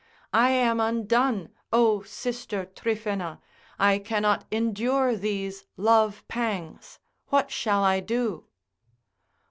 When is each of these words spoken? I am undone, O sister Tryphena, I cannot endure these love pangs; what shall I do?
I 0.33 0.49
am 0.49 0.79
undone, 0.79 1.49
O 1.71 2.01
sister 2.01 2.65
Tryphena, 2.65 3.39
I 3.77 3.99
cannot 3.99 4.45
endure 4.49 5.15
these 5.15 5.65
love 5.77 6.27
pangs; 6.27 6.97
what 7.27 7.51
shall 7.51 7.83
I 7.83 7.99
do? 7.99 8.45